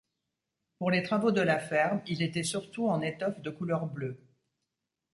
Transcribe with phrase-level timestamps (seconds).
[0.79, 4.19] Pour les travaux de la ferme, il était surtout en étoffe de couleur bleue.